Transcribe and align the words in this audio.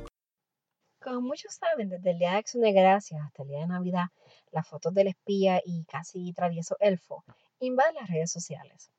Como 1.01 1.21
muchos 1.21 1.55
saben, 1.55 1.89
desde 1.89 2.11
el 2.11 2.19
Día 2.19 2.31
de 2.31 2.37
Acción 2.37 2.61
de 2.61 2.71
Gracias 2.71 3.19
hasta 3.19 3.41
el 3.41 3.49
Día 3.49 3.61
de 3.61 3.67
Navidad, 3.67 4.05
las 4.51 4.67
fotos 4.67 4.93
del 4.93 5.07
espía 5.07 5.59
y 5.65 5.85
casi 5.85 6.33
travieso 6.33 6.77
elfo 6.79 7.23
invaden 7.59 7.95
las 7.95 8.09
redes 8.09 8.31
sociales. 8.31 8.91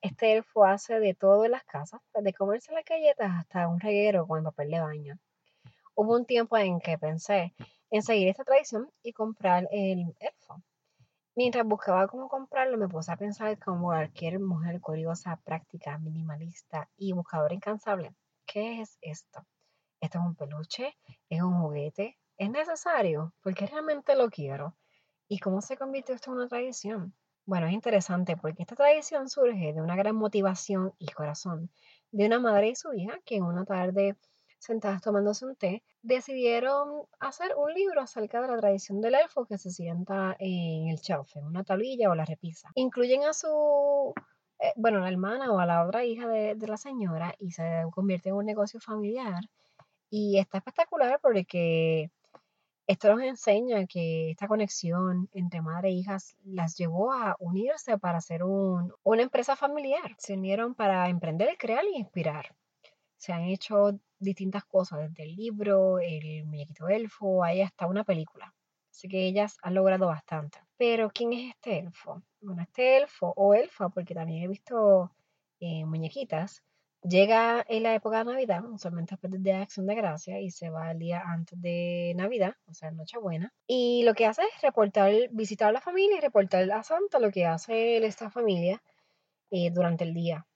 Este 0.00 0.32
elfo 0.32 0.64
hace 0.64 1.00
de 1.00 1.14
todo 1.14 1.44
en 1.44 1.50
las 1.50 1.64
casas, 1.64 2.00
desde 2.14 2.32
comerse 2.32 2.72
las 2.72 2.84
galletas 2.84 3.32
hasta 3.32 3.66
un 3.66 3.80
reguero 3.80 4.28
con 4.28 4.38
el 4.38 4.44
papel 4.44 4.70
de 4.70 4.80
baño. 4.80 5.18
Hubo 5.96 6.14
un 6.14 6.24
tiempo 6.24 6.56
en 6.56 6.78
que 6.78 6.96
pensé 6.98 7.52
en 7.90 8.02
seguir 8.02 8.28
esta 8.28 8.44
tradición 8.44 8.92
y 9.02 9.12
comprar 9.12 9.66
el 9.72 10.14
elfo. 10.20 10.62
Mientras 11.34 11.66
buscaba 11.66 12.06
cómo 12.06 12.28
comprarlo, 12.28 12.78
me 12.78 12.88
puse 12.88 13.10
a 13.10 13.16
pensar 13.16 13.58
como 13.58 13.86
cualquier 13.86 14.38
mujer 14.38 14.80
curiosa, 14.80 15.40
práctica, 15.44 15.98
minimalista 15.98 16.88
y 16.96 17.12
buscadora 17.12 17.54
incansable. 17.54 18.14
¿Qué 18.46 18.80
es 18.80 18.98
esto? 19.00 19.44
¿Esto 20.00 20.18
es 20.18 20.24
un 20.24 20.36
peluche? 20.36 20.96
¿Es 21.28 21.42
un 21.42 21.60
juguete? 21.60 22.16
¿Es 22.36 22.50
necesario? 22.50 23.34
Porque 23.42 23.66
realmente 23.66 24.14
lo 24.14 24.30
quiero. 24.30 24.76
¿Y 25.26 25.40
cómo 25.40 25.60
se 25.60 25.76
convirtió 25.76 26.14
esto 26.14 26.30
en 26.30 26.36
una 26.38 26.48
tradición? 26.48 27.14
Bueno, 27.48 27.66
es 27.66 27.72
interesante 27.72 28.36
porque 28.36 28.62
esta 28.62 28.76
tradición 28.76 29.30
surge 29.30 29.72
de 29.72 29.80
una 29.80 29.96
gran 29.96 30.14
motivación 30.14 30.92
y 30.98 31.06
corazón 31.06 31.70
de 32.10 32.26
una 32.26 32.38
madre 32.38 32.68
y 32.68 32.74
su 32.74 32.92
hija 32.92 33.20
que 33.24 33.36
en 33.36 33.44
una 33.44 33.64
tarde 33.64 34.18
sentadas 34.58 35.00
tomándose 35.00 35.46
un 35.46 35.56
té, 35.56 35.82
decidieron 36.02 37.06
hacer 37.20 37.52
un 37.56 37.72
libro 37.72 38.02
acerca 38.02 38.42
de 38.42 38.48
la 38.48 38.58
tradición 38.58 39.00
del 39.00 39.14
elfo 39.14 39.46
que 39.46 39.56
se 39.56 39.70
sienta 39.70 40.36
en 40.38 40.88
el 40.88 40.98
shelf, 40.98 41.36
en 41.36 41.46
una 41.46 41.64
tablilla 41.64 42.10
o 42.10 42.14
la 42.14 42.26
repisa. 42.26 42.68
Incluyen 42.74 43.24
a 43.24 43.32
su, 43.32 44.12
eh, 44.58 44.74
bueno, 44.76 45.00
la 45.00 45.08
hermana 45.08 45.50
o 45.50 45.58
a 45.58 45.64
la 45.64 45.86
otra 45.86 46.04
hija 46.04 46.28
de, 46.28 46.54
de 46.54 46.66
la 46.66 46.76
señora 46.76 47.34
y 47.38 47.52
se 47.52 47.84
convierte 47.92 48.28
en 48.28 48.34
un 48.34 48.44
negocio 48.44 48.78
familiar. 48.78 49.40
Y 50.10 50.38
está 50.38 50.58
espectacular 50.58 51.18
porque 51.22 52.10
esto 52.88 53.14
nos 53.14 53.22
enseña 53.22 53.86
que 53.86 54.30
esta 54.30 54.48
conexión 54.48 55.28
entre 55.32 55.60
madre 55.60 55.90
e 55.90 55.92
hijas 55.92 56.34
las 56.42 56.74
llevó 56.78 57.12
a 57.12 57.36
unirse 57.38 57.98
para 57.98 58.18
hacer 58.18 58.42
una 58.44 59.22
empresa 59.22 59.56
familiar. 59.56 60.16
Se 60.16 60.32
unieron 60.32 60.74
para 60.74 61.08
emprender, 61.10 61.58
crear 61.58 61.84
y 61.84 61.98
inspirar. 61.98 62.56
Se 63.18 63.34
han 63.34 63.42
hecho 63.44 64.00
distintas 64.18 64.64
cosas, 64.64 65.00
desde 65.00 65.24
el 65.24 65.36
libro, 65.36 65.98
el 65.98 66.46
muñequito 66.46 66.88
elfo, 66.88 67.44
hay 67.44 67.60
hasta 67.60 67.86
una 67.86 68.04
película. 68.04 68.54
Así 68.90 69.06
que 69.06 69.26
ellas 69.26 69.58
han 69.62 69.74
logrado 69.74 70.06
bastante. 70.06 70.58
Pero, 70.78 71.10
¿quién 71.10 71.34
es 71.34 71.50
este 71.50 71.80
elfo? 71.80 72.22
Bueno, 72.40 72.62
este 72.62 72.96
elfo 72.96 73.34
o 73.36 73.52
elfa, 73.52 73.90
porque 73.90 74.14
también 74.14 74.44
he 74.44 74.48
visto 74.48 75.12
eh, 75.60 75.84
muñequitas, 75.84 76.62
Llega 77.02 77.64
en 77.68 77.84
la 77.84 77.94
época 77.94 78.18
de 78.18 78.24
Navidad, 78.24 78.64
usualmente 78.64 79.14
después 79.14 79.42
de 79.42 79.52
Acción 79.52 79.86
de 79.86 79.94
Gracia, 79.94 80.40
y 80.40 80.50
se 80.50 80.68
va 80.68 80.90
el 80.90 80.98
día 80.98 81.22
antes 81.24 81.60
de 81.60 82.12
Navidad, 82.16 82.56
o 82.66 82.74
sea, 82.74 82.90
Nochebuena. 82.90 83.52
Y 83.68 84.02
lo 84.04 84.14
que 84.14 84.26
hace 84.26 84.42
es 84.42 84.62
reportar, 84.62 85.12
visitar 85.30 85.68
a 85.68 85.72
la 85.72 85.80
familia 85.80 86.18
y 86.18 86.20
reportar 86.20 86.70
a 86.70 86.82
Santa 86.82 87.20
lo 87.20 87.30
que 87.30 87.46
hace 87.46 88.04
esta 88.04 88.30
familia 88.30 88.82
eh, 89.50 89.70
durante 89.70 90.04
el 90.04 90.12
día. 90.12 90.46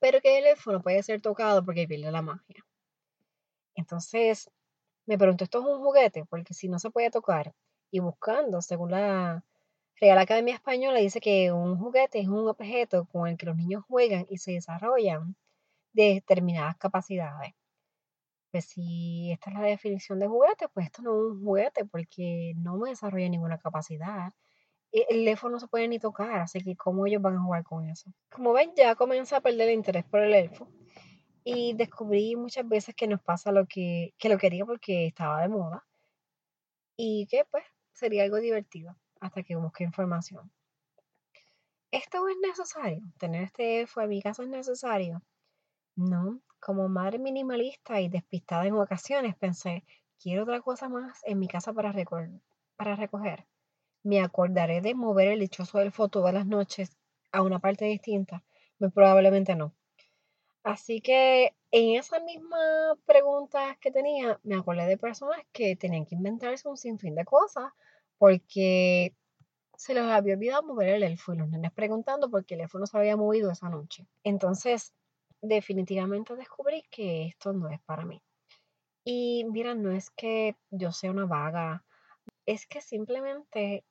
Pero 0.00 0.20
que 0.20 0.38
el 0.38 0.44
teléfono 0.44 0.82
puede 0.82 1.02
ser 1.02 1.20
tocado 1.20 1.64
porque 1.64 1.86
pierde 1.86 2.10
la 2.10 2.22
magia. 2.22 2.64
Entonces, 3.76 4.50
me 5.06 5.16
pregunto, 5.16 5.44
¿esto 5.44 5.60
es 5.60 5.66
un 5.66 5.80
juguete? 5.80 6.24
Porque 6.24 6.54
si 6.54 6.68
no 6.68 6.78
se 6.80 6.90
puede 6.90 7.10
tocar, 7.10 7.54
y 7.92 8.00
buscando, 8.00 8.62
según 8.62 8.90
la 8.90 9.44
Real 10.00 10.18
Academia 10.18 10.54
Española, 10.54 10.98
dice 10.98 11.20
que 11.20 11.52
un 11.52 11.78
juguete 11.78 12.18
es 12.18 12.26
un 12.26 12.48
objeto 12.48 13.06
con 13.06 13.28
el 13.28 13.36
que 13.36 13.46
los 13.46 13.56
niños 13.56 13.84
juegan 13.86 14.26
y 14.28 14.38
se 14.38 14.52
desarrollan 14.52 15.36
de 15.92 16.14
determinadas 16.14 16.76
capacidades. 16.76 17.54
Pues 18.50 18.66
si 18.66 19.32
esta 19.32 19.50
es 19.50 19.56
la 19.56 19.62
definición 19.62 20.18
de 20.18 20.28
juguete, 20.28 20.68
pues 20.68 20.86
esto 20.86 21.02
no 21.02 21.12
es 21.12 21.32
un 21.32 21.44
juguete 21.44 21.84
porque 21.86 22.52
no 22.56 22.76
me 22.76 22.90
desarrolla 22.90 23.28
ninguna 23.28 23.58
capacidad. 23.58 24.32
E, 24.92 25.06
el 25.08 25.24
teléfono 25.24 25.52
no 25.52 25.60
se 25.60 25.68
puede 25.68 25.88
ni 25.88 25.98
tocar, 25.98 26.40
así 26.40 26.60
que 26.62 26.76
¿cómo 26.76 27.06
ellos 27.06 27.22
van 27.22 27.36
a 27.36 27.42
jugar 27.42 27.64
con 27.64 27.88
eso? 27.88 28.12
Como 28.30 28.52
ven, 28.52 28.72
ya 28.76 28.94
comienza 28.94 29.38
a 29.38 29.40
perder 29.40 29.68
el 29.68 29.74
interés 29.74 30.04
por 30.04 30.20
el 30.20 30.34
elfo. 30.34 30.68
Y 31.44 31.74
descubrí 31.74 32.36
muchas 32.36 32.68
veces 32.68 32.94
que 32.94 33.08
nos 33.08 33.22
pasa 33.22 33.52
lo 33.52 33.66
que, 33.66 34.14
que 34.18 34.28
lo 34.28 34.38
quería 34.38 34.66
porque 34.66 35.06
estaba 35.06 35.40
de 35.42 35.48
moda. 35.48 35.84
Y 36.96 37.26
que 37.28 37.44
pues 37.50 37.64
sería 37.92 38.24
algo 38.24 38.36
divertido 38.38 38.96
hasta 39.20 39.42
que 39.42 39.56
busque 39.56 39.84
información. 39.84 40.52
¿Esto 41.90 42.26
es 42.28 42.36
necesario? 42.42 43.02
¿Tener 43.18 43.44
este 43.44 43.80
elfo 43.80 44.00
en 44.00 44.08
mi 44.08 44.22
casa 44.22 44.42
es 44.42 44.48
necesario? 44.48 45.22
No, 45.96 46.40
como 46.60 46.88
madre 46.88 47.18
minimalista 47.18 48.00
y 48.00 48.08
despistada 48.08 48.66
en 48.66 48.74
ocasiones, 48.74 49.36
pensé, 49.36 49.84
quiero 50.18 50.44
otra 50.44 50.60
cosa 50.60 50.88
más 50.88 51.20
en 51.24 51.38
mi 51.38 51.48
casa 51.48 51.72
para, 51.72 51.92
para 52.76 52.96
recoger. 52.96 53.46
Me 54.02 54.20
acordaré 54.20 54.80
de 54.80 54.94
mover 54.94 55.28
el 55.28 55.40
dichoso 55.40 55.80
elfo 55.80 56.08
todas 56.08 56.32
las 56.32 56.46
noches 56.46 56.96
a 57.30 57.42
una 57.42 57.58
parte 57.58 57.84
distinta. 57.84 58.42
Muy 58.78 58.90
probablemente 58.90 59.54
no. 59.54 59.74
Así 60.62 61.00
que 61.00 61.54
en 61.72 61.96
esas 61.98 62.22
mismas 62.22 62.96
preguntas 63.04 63.76
que 63.78 63.90
tenía, 63.90 64.38
me 64.44 64.54
acordé 64.56 64.86
de 64.86 64.96
personas 64.96 65.40
que 65.52 65.76
tenían 65.76 66.06
que 66.06 66.14
inventarse 66.14 66.68
un 66.68 66.76
sinfín 66.76 67.14
de 67.14 67.24
cosas 67.24 67.72
porque 68.18 69.14
se 69.76 69.94
les 69.94 70.04
había 70.04 70.34
olvidado 70.34 70.62
mover 70.62 70.90
el 70.90 71.02
elfo 71.02 71.34
y 71.34 71.38
los 71.38 71.48
nenes 71.48 71.72
preguntando 71.72 72.30
por 72.30 72.44
qué 72.44 72.54
el 72.54 72.60
elfo 72.62 72.78
no 72.78 72.86
se 72.86 72.96
había 72.96 73.16
movido 73.16 73.50
esa 73.50 73.68
noche. 73.68 74.06
Entonces, 74.22 74.94
definitivamente 75.42 76.36
descubrí 76.36 76.84
que 76.90 77.26
esto 77.26 77.52
no 77.52 77.68
es 77.68 77.80
para 77.82 78.06
mí. 78.06 78.22
Y 79.04 79.44
mira, 79.50 79.74
no 79.74 79.90
es 79.90 80.10
que 80.10 80.56
yo 80.70 80.92
sea 80.92 81.10
una 81.10 81.26
vaga, 81.26 81.84
es 82.46 82.66
que 82.66 82.80
simplemente 82.80 83.84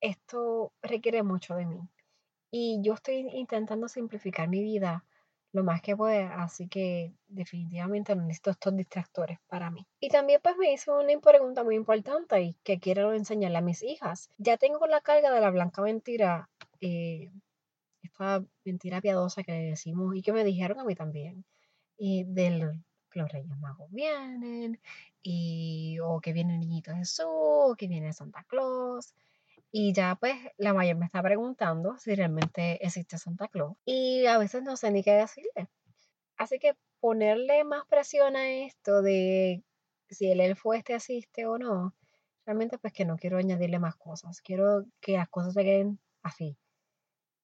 esto 0.00 0.72
requiere 0.80 1.22
mucho 1.22 1.54
de 1.56 1.66
mí. 1.66 1.80
Y 2.50 2.80
yo 2.82 2.94
estoy 2.94 3.28
intentando 3.32 3.88
simplificar 3.88 4.48
mi 4.48 4.62
vida 4.62 5.04
lo 5.52 5.64
más 5.64 5.82
que 5.82 5.96
pueda, 5.96 6.42
así 6.42 6.66
que 6.66 7.12
definitivamente 7.28 8.14
no 8.14 8.22
necesito 8.22 8.50
estos 8.50 8.74
distractores 8.74 9.38
para 9.48 9.70
mí. 9.70 9.86
Y 10.00 10.08
también 10.08 10.40
pues 10.42 10.56
me 10.56 10.72
hizo 10.72 10.98
una 10.98 11.18
pregunta 11.20 11.62
muy 11.62 11.74
importante 11.76 12.40
y 12.40 12.54
que 12.62 12.80
quiero 12.80 13.12
enseñarle 13.12 13.58
a 13.58 13.62
mis 13.62 13.82
hijas. 13.82 14.30
Ya 14.38 14.56
tengo 14.56 14.86
la 14.86 15.02
carga 15.02 15.30
de 15.30 15.40
la 15.40 15.50
blanca 15.50 15.82
mentira 15.82 16.48
eh, 16.80 17.30
esta 18.02 18.44
mentira 18.64 19.00
piadosa 19.00 19.42
que 19.42 19.52
decimos 19.52 20.14
y 20.16 20.22
que 20.22 20.32
me 20.32 20.44
dijeron 20.44 20.80
a 20.80 20.84
mí 20.84 20.94
también, 20.94 21.44
y 21.96 22.24
del 22.24 22.82
que 23.10 23.20
los 23.20 23.30
Reyes 23.30 23.56
Magos 23.58 23.90
vienen, 23.90 24.80
y 25.22 25.98
o 26.02 26.20
que 26.20 26.32
viene 26.32 26.54
el 26.54 26.60
Niñito 26.60 26.94
Jesús, 26.94 27.26
o 27.26 27.74
que 27.76 27.88
viene 27.88 28.12
Santa 28.12 28.44
Claus. 28.44 29.14
Y 29.70 29.92
ya 29.94 30.16
pues 30.16 30.36
la 30.58 30.74
mayor 30.74 30.96
me 30.96 31.06
está 31.06 31.22
preguntando 31.22 31.96
si 31.98 32.14
realmente 32.14 32.84
existe 32.84 33.18
Santa 33.18 33.48
Claus. 33.48 33.76
Y 33.84 34.26
a 34.26 34.38
veces 34.38 34.62
no 34.62 34.76
sé 34.76 34.90
ni 34.90 35.02
qué 35.02 35.12
decirle. 35.12 35.68
Así 36.36 36.58
que 36.58 36.74
ponerle 37.00 37.64
más 37.64 37.86
presión 37.86 38.36
a 38.36 38.50
esto 38.50 39.02
de 39.02 39.62
si 40.10 40.30
el 40.30 40.40
elfo 40.40 40.74
este 40.74 40.94
asiste 40.94 41.46
o 41.46 41.58
no, 41.58 41.94
realmente 42.44 42.78
pues 42.78 42.92
que 42.92 43.04
no 43.04 43.16
quiero 43.16 43.38
añadirle 43.38 43.78
más 43.78 43.96
cosas. 43.96 44.40
Quiero 44.40 44.84
que 45.00 45.12
las 45.12 45.28
cosas 45.28 45.54
se 45.54 45.64
queden 45.64 46.00
así, 46.22 46.56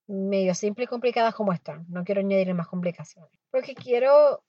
medio 0.08 0.54
simple 0.54 0.84
y 0.84 0.86
complicadas 0.86 1.34
como 1.34 1.52
están. 1.52 1.86
No 1.88 2.02
quiero 2.02 2.20
añadirle 2.20 2.54
más 2.54 2.68
complicaciones. 2.68 3.30
Porque 3.50 3.74
quiero 3.74 4.42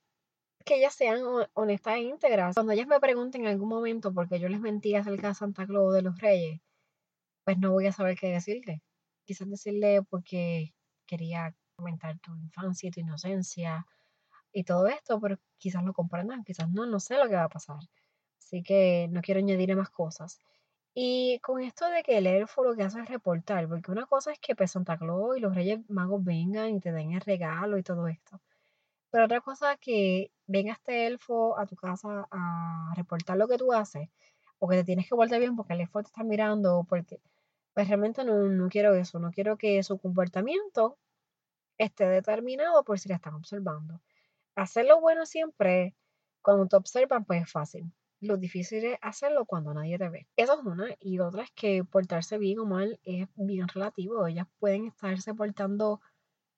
que 0.66 0.76
ellas 0.76 0.94
sean 0.94 1.22
honestas 1.54 1.96
e 1.96 2.02
íntegras. 2.02 2.56
Cuando 2.56 2.74
ellas 2.74 2.88
me 2.88 3.00
pregunten 3.00 3.42
en 3.42 3.48
algún 3.48 3.70
momento 3.70 4.14
porque 4.14 4.40
yo 4.40 4.50
les 4.50 4.60
mentí 4.60 4.96
acerca 4.96 5.30
de 5.30 5.36
Santa 5.36 5.66
Claus 5.66 5.94
de 5.94 6.02
los 6.02 6.20
Reyes, 6.20 6.62
pues 7.44 7.58
no 7.58 7.72
voy 7.72 7.88
a 7.88 7.92
saber 7.92 8.18
qué 8.18 8.28
decirle. 8.30 8.82
Quizás 9.26 9.50
decirle 9.50 10.02
porque 10.04 10.74
quería 11.06 11.56
comentar 11.76 12.20
tu 12.20 12.36
infancia 12.36 12.88
y 12.88 12.92
tu 12.92 13.00
inocencia 13.00 13.86
y 14.52 14.64
todo 14.64 14.88
esto, 14.88 15.20
pero 15.20 15.38
quizás 15.58 15.84
lo 15.84 15.94
comprendan, 15.94 16.44
quizás 16.44 16.70
no, 16.70 16.86
no 16.86 17.00
sé 17.00 17.18
lo 17.18 17.28
que 17.28 17.36
va 17.36 17.44
a 17.44 17.50
pasar. 17.50 17.80
Así 18.40 18.64
que 18.64 19.08
no 19.12 19.22
quiero 19.22 19.40
añadirle 19.40 19.76
más 19.76 19.90
cosas. 19.90 20.40
Y 21.02 21.40
con 21.40 21.62
esto 21.62 21.90
de 21.90 22.04
que 22.04 22.18
el 22.18 22.28
elfo 22.28 22.62
lo 22.62 22.76
que 22.76 22.84
hace 22.84 23.00
es 23.00 23.08
reportar, 23.08 23.70
porque 23.70 23.90
una 23.90 24.06
cosa 24.06 24.34
es 24.34 24.40
que 24.40 24.54
pues, 24.54 24.72
Santa 24.72 24.98
Claus 24.98 25.38
y 25.38 25.40
los 25.40 25.56
Reyes 25.56 25.80
Magos 25.90 26.22
vengan 26.26 26.76
y 26.76 26.82
te 26.82 26.92
den 26.92 27.14
el 27.14 27.22
regalo 27.22 27.78
y 27.78 27.84
todo 27.84 28.08
esto. 28.10 28.42
Pero 29.12 29.26
otra 29.26 29.42
cosa 29.42 29.74
es 29.74 29.80
que 29.80 30.32
venga 30.48 30.74
este 30.74 31.08
elfo 31.08 31.58
a 31.58 31.66
tu 31.68 31.78
casa 31.78 32.28
a 32.32 32.94
reportar 32.98 33.38
lo 33.38 33.48
que 33.48 33.58
tú 33.58 33.72
haces, 33.74 34.10
o 34.60 34.68
que 34.68 34.76
te 34.78 34.84
tienes 34.84 35.08
que 35.08 35.16
volver 35.16 35.40
bien 35.40 35.56
porque 35.56 35.74
el 35.74 35.82
elfo 35.82 36.02
te 36.04 36.08
está 36.08 36.24
mirando, 36.26 36.86
porque 36.90 37.22
pues 37.74 37.88
realmente 37.88 38.26
no, 38.26 38.36
no 38.50 38.70
quiero 38.70 38.94
eso, 38.96 39.20
no 39.20 39.32
quiero 39.32 39.58
que 39.58 39.82
su 39.84 40.00
comportamiento 40.00 40.98
esté 41.78 42.08
determinado 42.10 42.84
por 42.84 43.00
si 43.00 43.10
le 43.10 43.16
están 43.16 43.36
observando. 43.36 44.02
Hacer 44.56 44.86
lo 44.86 45.00
bueno 45.02 45.26
siempre, 45.26 45.96
cuando 46.42 46.68
te 46.68 46.76
observan, 46.78 47.26
pues 47.26 47.44
es 47.44 47.52
fácil. 47.52 47.94
Lo 48.22 48.38
difícil 48.38 48.84
es 48.84 49.00
hacerlo 49.02 49.46
cuando 49.46 49.74
nadie 49.74 49.98
te 49.98 50.10
ve. 50.10 50.28
Eso 50.36 50.60
es 50.60 50.66
una. 50.66 50.90
Y 51.00 51.20
otra 51.20 51.44
es 51.44 51.52
que 51.52 51.84
portarse 51.84 52.38
bien 52.38 52.60
o 52.60 52.66
mal 52.66 53.00
es 53.04 53.28
bien 53.36 53.68
relativo. 53.68 54.28
Ellas 54.28 54.48
pueden 54.60 54.88
estarse 54.88 55.34
portando 55.34 56.02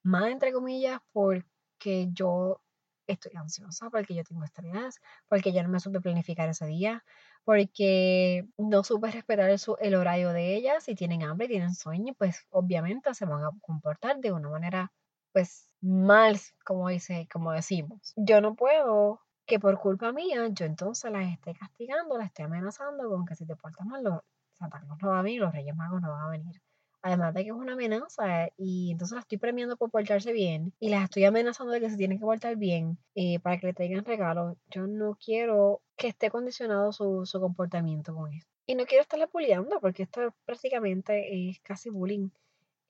mal, 0.04 0.31
entre 0.31 0.52
comillas, 0.54 1.00
porque 1.12 2.10
yo 2.12 2.62
estoy 3.08 3.34
ansiosa, 3.36 3.90
porque 3.90 4.16
yo 4.16 4.24
tengo 4.24 4.44
estrés, 4.44 5.00
porque 5.28 5.54
yo 5.54 5.63
no 5.63 5.69
me 5.69 5.80
supe 5.80 6.02
planificar 6.02 6.50
ese 6.50 6.66
día, 6.66 7.04
porque 7.44 8.48
no 8.57 8.84
supe 8.84 9.12
respetar 9.12 9.50
el, 9.50 9.96
horario 9.96 10.31
de 10.31 10.56
ellas. 10.56 10.84
Si 10.86 10.96
tienen 10.96 11.24
hambre, 11.24 11.48
tienen 11.48 11.75
sueño, 11.75 12.14
pues 12.18 12.46
obviamente 12.50 13.14
se 13.14 13.25
van 13.25 13.44
a 13.44 13.52
comportar 13.62 14.19
de 14.19 14.31
una 14.31 14.50
manera, 14.50 14.92
pues, 15.34 15.68
mal, 15.81 16.40
como, 16.66 16.90
dice, 16.90 17.28
como 17.31 17.52
decimos. 17.52 18.14
Yo 18.16 18.42
no 18.42 18.56
puedo 18.56 19.22
que 19.51 19.59
por 19.59 19.77
culpa 19.77 20.13
mía 20.13 20.48
yo 20.48 20.65
entonces 20.65 21.12
las 21.12 21.30
esté 21.30 21.53
castigando, 21.53 22.18
las 22.18 22.27
esté 22.27 22.44
amenazando 22.44 23.09
con 23.09 23.25
que 23.25 23.36
si 23.36 23.45
te 23.45 23.57
portas 23.57 23.86
mal, 23.86 24.01
los 24.01 24.21
Santa 24.53 24.80
no 24.80 24.95
va 25.09 25.19
a 25.19 25.21
venir, 25.21 25.42
los 25.42 25.51
Reyes 25.51 25.75
Magos 25.75 26.01
no 26.01 26.09
van 26.09 26.21
a 26.21 26.30
venir. 26.30 26.62
Además 27.01 27.33
de 27.33 27.44
que 27.44 27.50
es 27.50 27.56
una 27.56 27.74
amenaza 27.74 28.48
y 28.56 28.92
entonces 28.94 29.15
las 29.15 29.25
estoy 29.25 29.39
premiando 29.39 29.75
por 29.75 29.92
portarse 29.92 30.31
bien 30.31 30.74
y 30.80 30.88
las 30.88 31.03
estoy 31.03 31.25
amenazando 31.25 31.74
de 31.74 31.81
que 31.81 31.89
se 31.89 31.98
tienen 31.98 32.18
que 32.18 32.24
portar 32.24 32.56
bien 32.56 32.98
eh, 33.13 33.39
para 33.42 33.59
que 33.59 33.68
le 33.68 33.74
traigan 33.74 34.06
regalos. 34.06 34.56
Yo 34.69 34.88
no 34.88 35.18
quiero 35.21 35.81
que 35.97 36.07
esté 36.07 36.31
condicionado 36.31 36.94
su, 36.94 37.25
su 37.25 37.42
comportamiento 37.42 38.15
con 38.15 38.31
esto. 38.31 38.50
Y 38.68 38.75
no 38.75 38.86
quiero 38.86 39.01
estarle 39.01 39.27
bulleando 39.33 39.81
porque 39.81 40.04
esto 40.04 40.33
prácticamente 40.45 41.50
es 41.50 41.59
casi 41.59 41.89
bullying. 41.89 42.30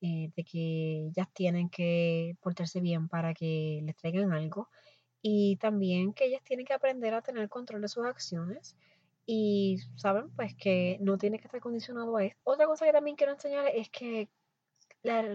Eh, 0.03 0.31
de 0.35 0.43
que 0.43 1.09
ellas 1.09 1.27
tienen 1.31 1.69
que 1.69 2.35
portarse 2.41 2.81
bien 2.81 3.07
para 3.07 3.35
que 3.35 3.81
les 3.83 3.95
traigan 3.95 4.33
algo 4.33 4.67
y 5.21 5.57
también 5.57 6.13
que 6.13 6.25
ellas 6.25 6.43
tienen 6.43 6.65
que 6.65 6.73
aprender 6.73 7.13
a 7.13 7.21
tener 7.21 7.49
control 7.49 7.81
de 7.81 7.87
sus 7.87 8.05
acciones 8.05 8.75
y 9.25 9.77
saben 9.95 10.29
pues 10.35 10.55
que 10.55 10.97
no 10.99 11.17
tiene 11.17 11.39
que 11.39 11.45
estar 11.45 11.61
condicionado 11.61 12.17
a 12.17 12.25
esto. 12.25 12.39
Otra 12.43 12.65
cosa 12.65 12.85
que 12.85 12.91
también 12.91 13.15
quiero 13.15 13.33
enseñar 13.33 13.67
es 13.73 13.89
que 13.89 14.29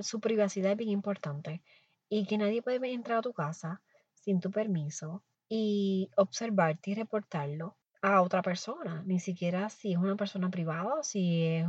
su 0.02 0.20
privacidad 0.20 0.72
es 0.72 0.76
bien 0.76 0.90
importante 0.90 1.62
y 2.08 2.26
que 2.26 2.38
nadie 2.38 2.62
puede 2.62 2.92
entrar 2.92 3.18
a 3.18 3.22
tu 3.22 3.32
casa 3.32 3.82
sin 4.14 4.40
tu 4.40 4.50
permiso 4.50 5.22
y 5.48 6.10
observarte 6.16 6.90
y 6.90 6.94
reportarlo 6.94 7.76
a 8.02 8.22
otra 8.22 8.42
persona, 8.42 9.02
ni 9.06 9.20
siquiera 9.20 9.68
si 9.70 9.92
es 9.92 9.98
una 9.98 10.16
persona 10.16 10.50
privada 10.50 11.02
si 11.02 11.44
es 11.44 11.66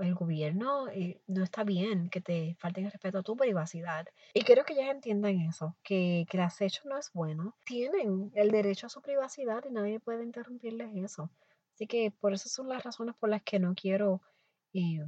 el 0.00 0.14
gobierno, 0.14 0.88
eh, 0.88 1.20
no 1.26 1.42
está 1.42 1.64
bien 1.64 2.10
que 2.10 2.20
te 2.20 2.56
falten 2.58 2.86
el 2.86 2.92
respeto 2.92 3.18
a 3.18 3.22
tu 3.22 3.36
privacidad. 3.36 4.06
Y 4.34 4.42
quiero 4.42 4.64
que 4.64 4.74
ellas 4.74 4.90
entiendan 4.90 5.40
eso, 5.40 5.76
que, 5.82 6.26
que 6.28 6.36
el 6.36 6.42
acecho 6.42 6.82
no 6.84 6.98
es 6.98 7.10
bueno. 7.12 7.56
Tienen 7.64 8.30
el 8.34 8.50
derecho 8.50 8.86
a 8.86 8.90
su 8.90 9.00
privacidad 9.02 9.64
y 9.68 9.72
nadie 9.72 10.00
puede 10.00 10.24
interrumpirles 10.24 10.90
eso. 10.96 11.30
Así 11.74 11.86
que 11.86 12.10
por 12.10 12.32
eso 12.32 12.48
son 12.48 12.68
las 12.68 12.82
razones 12.82 13.14
por 13.14 13.28
las 13.28 13.42
que 13.42 13.60
no 13.60 13.74
quiero 13.74 14.20
eh, 14.72 15.04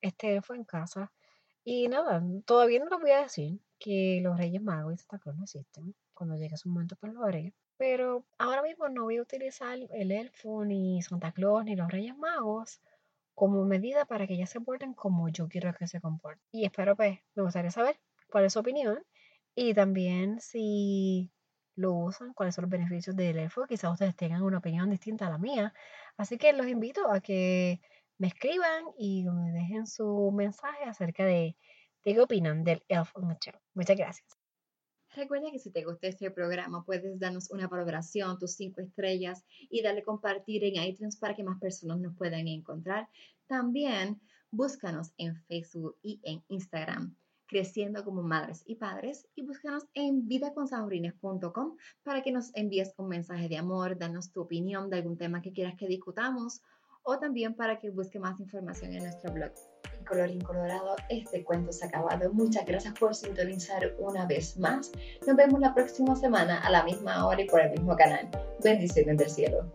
este 0.00 0.34
elfo 0.34 0.54
en 0.54 0.64
casa. 0.64 1.12
Y 1.64 1.88
nada, 1.88 2.22
todavía 2.46 2.78
no 2.78 2.88
les 2.88 3.00
voy 3.00 3.10
a 3.10 3.22
decir 3.22 3.60
que 3.78 4.20
los 4.22 4.36
Reyes 4.38 4.62
Magos 4.62 4.94
y 4.94 4.96
Santa 4.98 5.32
no 5.32 5.42
existen. 5.42 5.94
Cuando 6.14 6.36
llegue 6.36 6.56
su 6.56 6.68
momento, 6.68 6.96
pues 6.96 7.12
lo 7.12 7.24
haré. 7.24 7.52
Pero 7.78 8.24
ahora 8.38 8.62
mismo 8.62 8.88
no 8.88 9.04
voy 9.04 9.16
a 9.18 9.22
utilizar 9.22 9.78
el 9.90 10.12
elfo, 10.12 10.64
ni 10.64 11.00
Santa 11.02 11.32
Claus, 11.32 11.64
ni 11.64 11.76
los 11.76 11.90
Reyes 11.90 12.16
Magos 12.16 12.80
como 13.34 13.64
medida 13.64 14.04
para 14.04 14.26
que 14.26 14.34
ellas 14.34 14.50
se 14.50 14.60
porten 14.60 14.94
como 14.94 15.28
yo 15.28 15.48
quiero 15.48 15.72
que 15.72 15.86
se 15.86 16.00
comporten. 16.00 16.42
Y 16.50 16.64
espero, 16.64 16.96
pues, 16.96 17.20
me 17.36 17.44
gustaría 17.44 17.70
saber 17.70 17.98
cuál 18.28 18.44
es 18.44 18.52
su 18.52 18.58
opinión 18.58 19.02
y 19.54 19.74
también 19.74 20.40
si 20.40 21.30
lo 21.76 21.94
usan, 21.94 22.34
cuáles 22.34 22.56
son 22.56 22.62
los 22.62 22.70
beneficios 22.70 23.14
del 23.16 23.38
elfo. 23.38 23.66
Quizás 23.66 23.92
ustedes 23.92 24.16
tengan 24.16 24.42
una 24.42 24.58
opinión 24.58 24.90
distinta 24.90 25.28
a 25.28 25.30
la 25.30 25.38
mía. 25.38 25.72
Así 26.16 26.36
que 26.38 26.52
los 26.52 26.66
invito 26.66 27.10
a 27.10 27.20
que 27.20 27.80
me 28.18 28.26
escriban 28.26 28.84
y 28.98 29.24
me 29.24 29.52
dejen 29.52 29.86
su 29.86 30.32
mensaje 30.32 30.84
acerca 30.84 31.24
de, 31.24 31.56
qué 32.02 32.20
opinan 32.20 32.64
del 32.64 32.84
elfo 32.88 33.20
Muchas 33.20 33.96
gracias. 33.96 34.37
Recuerda 35.14 35.50
que 35.50 35.58
si 35.58 35.70
te 35.70 35.84
gusta 35.84 36.06
este 36.06 36.30
programa 36.30 36.84
puedes 36.84 37.18
darnos 37.18 37.50
una 37.50 37.66
valoración, 37.66 38.38
tus 38.38 38.52
cinco 38.52 38.80
estrellas 38.80 39.44
y 39.70 39.82
darle 39.82 40.02
compartir 40.02 40.64
en 40.64 40.82
iTunes 40.82 41.16
para 41.16 41.34
que 41.34 41.42
más 41.42 41.58
personas 41.58 41.98
nos 41.98 42.14
puedan 42.14 42.46
encontrar. 42.46 43.08
También 43.46 44.20
búscanos 44.50 45.12
en 45.16 45.36
Facebook 45.44 45.96
y 46.02 46.20
en 46.22 46.42
Instagram 46.48 47.16
creciendo 47.48 48.04
como 48.04 48.22
madres 48.22 48.62
y 48.66 48.76
padres 48.76 49.26
y 49.34 49.42
búscanos 49.42 49.86
en 49.94 50.28
vidaconsaurines.com 50.28 51.76
para 52.02 52.22
que 52.22 52.30
nos 52.30 52.54
envíes 52.54 52.92
un 52.98 53.08
mensaje 53.08 53.48
de 53.48 53.56
amor, 53.56 53.98
danos 53.98 54.30
tu 54.30 54.42
opinión 54.42 54.90
de 54.90 54.98
algún 54.98 55.16
tema 55.16 55.40
que 55.40 55.52
quieras 55.52 55.74
que 55.76 55.88
discutamos 55.88 56.60
o 57.02 57.18
también 57.18 57.54
para 57.54 57.78
que 57.78 57.90
busque 57.90 58.20
más 58.20 58.38
información 58.38 58.92
en 58.92 59.04
nuestro 59.04 59.32
blog 59.32 59.52
color 60.08 60.30
incolorado, 60.30 60.96
este 61.08 61.44
cuento 61.44 61.72
se 61.72 61.84
ha 61.84 61.88
acabado. 61.88 62.32
Muchas 62.32 62.64
gracias 62.64 62.94
por 62.98 63.14
sintonizar 63.14 63.94
una 63.98 64.26
vez 64.26 64.56
más. 64.56 64.90
Nos 65.26 65.36
vemos 65.36 65.60
la 65.60 65.74
próxima 65.74 66.16
semana 66.16 66.60
a 66.60 66.70
la 66.70 66.82
misma 66.82 67.26
hora 67.26 67.42
y 67.42 67.46
por 67.46 67.60
el 67.60 67.70
mismo 67.70 67.94
canal. 67.96 68.28
Bendiciones 68.62 69.18
del 69.18 69.30
cielo. 69.30 69.70